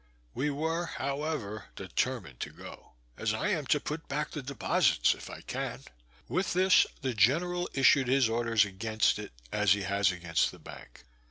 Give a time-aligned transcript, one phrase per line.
[0.33, 5.29] We were, however, determined to go, as I am to put back the deposites, if
[5.29, 5.81] I can.
[6.27, 11.03] With this, the general issued his orders against it, as he has against the bank.